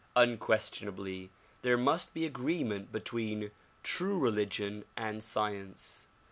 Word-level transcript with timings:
Unquestionably 0.15 1.29
there 1.61 1.77
must 1.77 2.11
be 2.11 2.25
agree 2.25 2.63
ment 2.63 2.91
between 2.91 3.51
true 3.83 4.17
religion 4.17 4.83
and 4.97 5.21
science. 5.21 6.07